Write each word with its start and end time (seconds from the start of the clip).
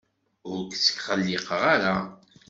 Ur 0.51 0.59
k-ttqelliqeɣ 0.71 1.61
ara. 1.73 1.95